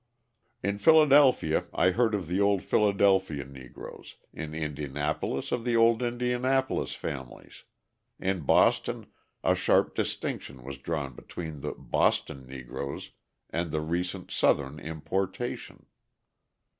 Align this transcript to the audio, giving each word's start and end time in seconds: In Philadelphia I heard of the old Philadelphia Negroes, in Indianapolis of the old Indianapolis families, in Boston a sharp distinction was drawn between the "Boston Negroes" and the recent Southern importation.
In 0.63 0.79
Philadelphia 0.79 1.65
I 1.75 1.91
heard 1.91 2.15
of 2.15 2.25
the 2.27 2.41
old 2.41 2.63
Philadelphia 2.63 3.45
Negroes, 3.45 4.15
in 4.33 4.55
Indianapolis 4.55 5.51
of 5.51 5.63
the 5.63 5.75
old 5.75 6.01
Indianapolis 6.01 6.95
families, 6.95 7.65
in 8.19 8.39
Boston 8.41 9.05
a 9.43 9.53
sharp 9.53 9.93
distinction 9.93 10.63
was 10.63 10.79
drawn 10.79 11.13
between 11.13 11.59
the 11.61 11.73
"Boston 11.77 12.47
Negroes" 12.47 13.11
and 13.51 13.69
the 13.69 13.81
recent 13.81 14.31
Southern 14.31 14.79
importation. 14.79 15.85